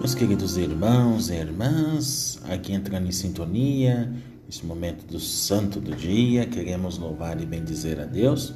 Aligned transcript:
Meus 0.00 0.14
queridos 0.14 0.56
irmãos 0.56 1.28
e 1.28 1.34
irmãs, 1.34 2.40
aqui 2.48 2.72
entrando 2.72 3.06
em 3.06 3.12
sintonia, 3.12 4.10
neste 4.46 4.64
momento 4.64 5.04
do 5.04 5.20
santo 5.20 5.78
do 5.78 5.94
dia, 5.94 6.46
queremos 6.46 6.96
louvar 6.96 7.38
e 7.38 7.44
bendizer 7.44 8.00
a 8.00 8.06
Deus 8.06 8.54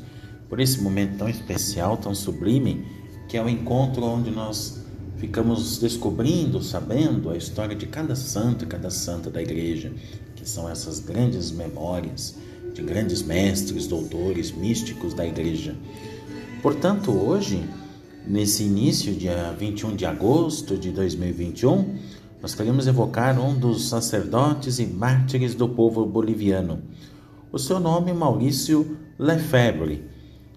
por 0.49 0.59
esse 0.59 0.81
momento 0.81 1.19
tão 1.19 1.29
especial, 1.29 1.99
tão 1.99 2.15
sublime, 2.15 2.87
que 3.29 3.37
é 3.37 3.43
o 3.43 3.49
encontro 3.51 4.05
onde 4.05 4.31
nós 4.31 4.87
ficamos 5.19 5.77
descobrindo, 5.77 6.63
sabendo 6.63 7.29
a 7.29 7.37
história 7.37 7.77
de 7.77 7.89
cada 7.89 8.17
santo 8.17 8.65
e 8.65 8.67
cada 8.67 8.89
santa 8.89 9.31
da 9.31 9.43
igreja, 9.43 9.93
que 10.35 10.49
são 10.49 10.67
essas 10.67 10.99
grandes 10.99 11.51
memórias 11.51 12.37
de 12.73 12.81
grandes 12.81 13.23
mestres, 13.23 13.87
doutores, 13.87 14.51
místicos 14.51 15.13
da 15.13 15.27
igreja. 15.27 15.77
Portanto, 16.63 17.11
hoje 17.11 17.63
Nesse 18.27 18.63
início, 18.63 19.13
dia 19.13 19.55
21 19.59 19.97
de 19.97 20.07
agosto 20.07 20.79
de 20.79 20.91
2021, 20.91 21.99
nós 22.41 22.55
queremos 22.55 22.87
evocar 22.87 23.39
um 23.39 23.55
dos 23.55 23.87
sacerdotes 23.87 24.79
e 24.79 24.87
mártires 24.87 25.55
do 25.55 25.69
povo 25.69 26.07
boliviano. 26.07 26.83
O 27.53 27.59
seu 27.59 27.79
nome 27.79 28.13
é 28.13 28.15
Maurício 28.15 28.97
Lefebvre. 29.19 30.05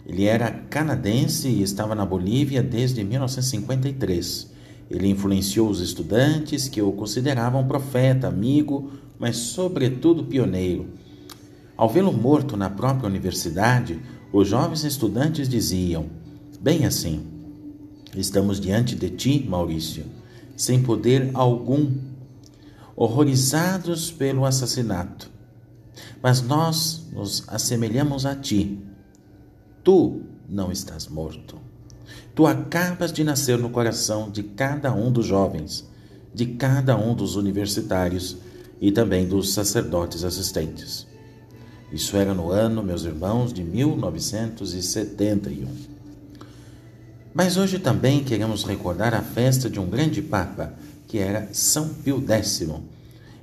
Ele 0.05 0.23
era 0.23 0.49
canadense 0.49 1.49
e 1.49 1.61
estava 1.61 1.94
na 1.94 2.05
Bolívia 2.05 2.63
desde 2.63 3.03
1953. 3.03 4.49
Ele 4.89 5.09
influenciou 5.09 5.70
os 5.70 5.81
estudantes 5.81 6.70
que 6.70 6.81
o 6.81 6.94
consideravam 6.94 7.67
profeta, 7.67 8.30
amigo, 8.30 8.94
mas 9.20 9.36
sobretudo 9.36 10.23
pioneiro. 10.23 10.88
Ao 11.75 11.89
vê-lo 11.89 12.13
morto 12.13 12.55
na 12.55 12.70
própria 12.70 13.09
universidade, 13.09 13.99
os 14.31 14.47
jovens 14.47 14.86
estudantes 14.86 15.49
diziam: 15.49 16.05
bem 16.61 16.86
assim, 16.86 17.36
Estamos 18.20 18.60
diante 18.60 18.96
de 18.96 19.12
ti, 19.12 19.46
Maurício, 19.48 20.04
sem 20.56 20.82
poder 20.82 21.30
algum, 21.36 21.92
horrorizados 22.96 24.12
pelo 24.12 24.44
assassinato. 24.44 25.30
Mas 26.22 26.42
nós 26.42 27.06
nos 27.14 27.48
assemelhamos 27.48 28.26
a 28.26 28.36
ti. 28.36 28.80
Tu 29.84 30.23
não 30.50 30.72
estás 30.72 31.08
morto. 31.08 31.60
Tu 32.34 32.48
acabas 32.48 33.14
de 33.14 33.23
nascer 33.23 33.60
no 33.60 33.70
coração 33.70 34.32
de 34.32 34.42
cada 34.42 34.92
um 34.92 35.12
dos 35.12 35.28
jovens, 35.28 35.88
de 36.34 36.48
cada 36.48 36.98
um 36.98 37.14
dos 37.14 37.36
universitários 37.36 38.38
e 38.82 38.92
também 38.92 39.28
dos 39.28 39.54
sacerdotes 39.54 40.23
assistentes. 40.23 41.06
Isso 41.92 42.18
era 42.18 42.34
no 42.34 42.50
ano, 42.52 42.82
meus 42.82 43.04
irmãos, 43.04 43.54
de 43.54 43.64
1971. 43.64 45.97
Mas 47.38 47.55
hoje 47.55 47.77
também 47.77 48.23
queremos 48.23 48.63
recordar 48.63 49.13
a 49.13 49.21
festa 49.21 49.69
de 49.69 49.80
um 49.80 49.88
grande 49.88 50.23
Papa, 50.23 50.73
que 51.05 51.19
era 51.19 51.47
São 51.52 51.88
Pio 51.88 52.19
X. 52.27 52.67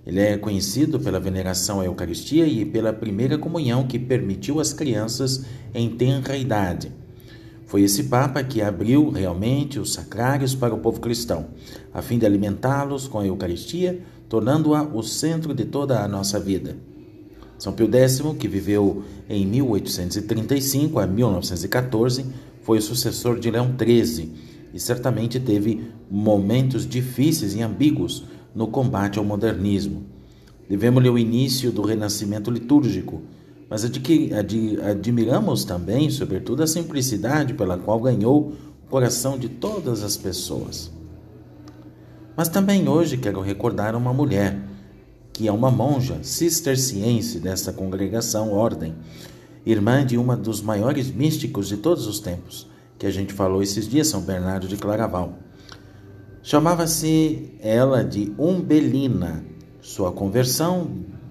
Ele 0.04 0.18
é 0.18 0.36
conhecido 0.36 0.98
pela 0.98 1.20
veneração 1.20 1.80
à 1.80 1.84
Eucaristia 1.84 2.44
e 2.44 2.64
pela 2.64 2.92
primeira 2.92 3.38
comunhão 3.38 3.86
que 3.86 3.96
permitiu 3.96 4.58
às 4.58 4.72
crianças 4.72 5.44
em 5.72 5.90
tenra 5.90 6.36
idade. 6.36 6.90
Foi 7.66 7.82
esse 7.82 8.02
Papa 8.02 8.42
que 8.42 8.60
abriu 8.60 9.10
realmente 9.10 9.78
os 9.78 9.92
sacrários 9.92 10.56
para 10.56 10.74
o 10.74 10.78
povo 10.78 10.98
cristão, 10.98 11.46
a 11.92 12.02
fim 12.02 12.18
de 12.18 12.26
alimentá-los 12.26 13.06
com 13.06 13.20
a 13.20 13.26
Eucaristia, 13.26 14.00
tornando-a 14.28 14.82
o 14.82 15.04
centro 15.04 15.54
de 15.54 15.66
toda 15.66 16.00
a 16.00 16.08
nossa 16.08 16.40
vida. 16.40 16.76
São 17.56 17.72
Pio 17.72 17.88
X, 17.94 18.20
que 18.40 18.48
viveu 18.48 19.04
em 19.30 19.46
1835 19.46 20.98
a 20.98 21.06
1914, 21.06 22.26
foi 22.64 22.78
o 22.78 22.82
sucessor 22.82 23.38
de 23.38 23.50
Leão 23.50 23.72
XIII 23.78 24.32
e 24.72 24.80
certamente 24.80 25.38
teve 25.38 25.88
momentos 26.10 26.88
difíceis 26.88 27.54
e 27.54 27.62
ambíguos 27.62 28.24
no 28.54 28.66
combate 28.66 29.18
ao 29.18 29.24
modernismo. 29.24 30.04
Devemos-lhe 30.68 31.08
o 31.08 31.18
início 31.18 31.70
do 31.70 31.82
renascimento 31.82 32.50
litúrgico, 32.50 33.22
mas 33.68 33.84
admiramos 33.84 35.64
também, 35.64 36.10
sobretudo, 36.10 36.62
a 36.62 36.66
simplicidade 36.66 37.54
pela 37.54 37.76
qual 37.76 38.00
ganhou 38.00 38.52
o 38.84 38.90
coração 38.90 39.38
de 39.38 39.48
todas 39.48 40.02
as 40.02 40.16
pessoas. 40.16 40.90
Mas 42.36 42.48
também 42.48 42.88
hoje 42.88 43.18
quero 43.18 43.40
recordar 43.40 43.94
uma 43.94 44.12
mulher, 44.12 44.58
que 45.32 45.46
é 45.46 45.52
uma 45.52 45.70
monja 45.70 46.18
cisterciense 46.22 47.38
desta 47.38 47.72
congregação 47.72 48.52
ordem, 48.52 48.94
irmã 49.66 50.04
de 50.04 50.18
uma 50.18 50.36
dos 50.36 50.60
maiores 50.60 51.10
místicos 51.10 51.68
de 51.68 51.78
todos 51.78 52.06
os 52.06 52.20
tempos, 52.20 52.68
que 52.98 53.06
a 53.06 53.10
gente 53.10 53.32
falou 53.32 53.62
esses 53.62 53.88
dias, 53.88 54.08
São 54.08 54.20
Bernardo 54.20 54.68
de 54.68 54.76
Claraval. 54.76 55.38
Chamava-se 56.42 57.52
ela 57.60 58.04
de 58.04 58.32
Umbelina. 58.38 59.44
Sua 59.80 60.12
conversão 60.12 60.90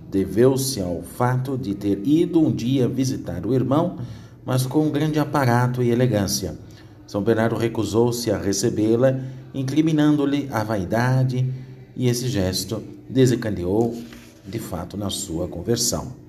deveu-se 0.10 0.82
ao 0.82 1.04
fato 1.04 1.58
de 1.58 1.76
ter 1.76 2.02
ido 2.08 2.40
um 2.40 2.52
dia 2.52 2.88
visitar 2.88 3.46
o 3.46 3.54
irmão, 3.54 3.98
mas 4.46 4.66
com 4.66 4.88
um 4.88 4.92
grande 4.92 5.20
aparato 5.20 5.84
e 5.84 5.92
elegância. 5.92 6.58
São 7.06 7.22
Bernardo 7.22 7.56
recusou-se 7.56 8.32
a 8.32 8.38
recebê-la, 8.38 9.20
incriminando-lhe 9.54 10.50
a 10.52 10.64
vaidade, 10.64 11.48
e 11.96 12.08
esse 12.08 12.28
gesto 12.28 12.82
desencadeou, 13.08 13.96
de 14.48 14.58
fato, 14.58 14.98
na 14.98 15.12
sua 15.12 15.48
conversão. 15.48 16.23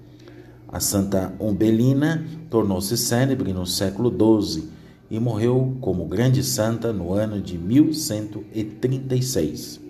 A 0.74 0.80
Santa 0.80 1.32
Umbelina 1.38 2.26
tornou-se 2.50 2.96
célebre 2.96 3.52
no 3.52 3.64
século 3.64 4.10
XII 4.10 4.68
e 5.08 5.20
morreu 5.20 5.76
como 5.80 6.04
grande 6.04 6.42
santa 6.42 6.92
no 6.92 7.12
ano 7.12 7.40
de 7.40 7.56
1136. 7.56 9.80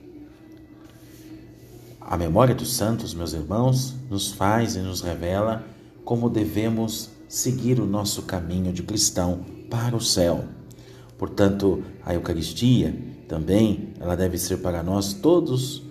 A 1.98 2.18
memória 2.18 2.54
dos 2.54 2.74
santos, 2.74 3.14
meus 3.14 3.32
irmãos, 3.32 3.94
nos 4.10 4.32
faz 4.32 4.76
e 4.76 4.80
nos 4.80 5.00
revela 5.00 5.64
como 6.04 6.28
devemos 6.28 7.08
seguir 7.26 7.80
o 7.80 7.86
nosso 7.86 8.24
caminho 8.24 8.70
de 8.70 8.82
cristão 8.82 9.40
para 9.70 9.96
o 9.96 10.02
céu. 10.02 10.44
Portanto, 11.16 11.82
a 12.04 12.12
Eucaristia 12.12 12.94
também, 13.26 13.94
ela 13.98 14.14
deve 14.14 14.36
ser 14.36 14.58
para 14.58 14.82
nós 14.82 15.14
todos, 15.14 15.82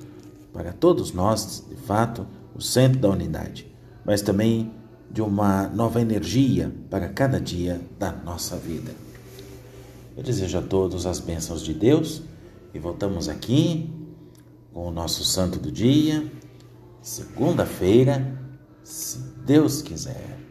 para 0.53 0.71
todos 0.71 1.11
nós, 1.11 1.65
de 1.67 1.77
fato, 1.77 2.27
o 2.53 2.61
centro 2.61 2.99
da 2.99 3.09
unidade, 3.09 3.65
mas 4.05 4.21
também 4.21 4.82
de 5.13 5.21
uma 5.21 5.67
nova 5.67 6.01
energia 6.01 6.73
para 6.89 7.07
cada 7.07 7.39
dia 7.39 7.79
da 7.99 8.11
nossa 8.11 8.57
vida. 8.57 8.91
Eu 10.17 10.23
desejo 10.23 10.57
a 10.57 10.61
todos 10.61 11.05
as 11.05 11.19
bênçãos 11.19 11.61
de 11.61 11.73
Deus 11.73 12.23
e 12.73 12.79
voltamos 12.79 13.29
aqui 13.29 13.89
com 14.73 14.87
o 14.87 14.91
nosso 14.91 15.23
santo 15.23 15.59
do 15.59 15.71
dia, 15.71 16.25
segunda-feira, 16.99 18.39
se 18.83 19.19
Deus 19.45 19.83
quiser. 19.83 20.42